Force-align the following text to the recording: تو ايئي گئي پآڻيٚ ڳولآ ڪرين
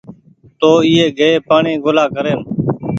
تو 0.59 0.69
ايئي 0.87 1.05
گئي 1.17 1.33
پآڻيٚ 1.47 1.81
ڳولآ 1.83 2.05
ڪرين 2.15 2.39